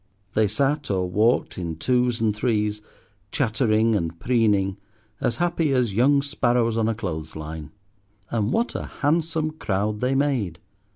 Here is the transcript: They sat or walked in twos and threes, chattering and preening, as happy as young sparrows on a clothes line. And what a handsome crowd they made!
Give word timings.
They 0.33 0.47
sat 0.47 0.89
or 0.89 1.07
walked 1.07 1.59
in 1.59 1.75
twos 1.75 2.19
and 2.19 2.35
threes, 2.35 2.81
chattering 3.31 3.93
and 3.95 4.19
preening, 4.19 4.77
as 5.19 5.35
happy 5.35 5.73
as 5.73 5.93
young 5.93 6.23
sparrows 6.23 6.75
on 6.75 6.89
a 6.89 6.95
clothes 6.95 7.35
line. 7.35 7.69
And 8.31 8.51
what 8.51 8.73
a 8.73 8.85
handsome 8.87 9.51
crowd 9.59 9.99
they 9.99 10.15
made! 10.15 10.57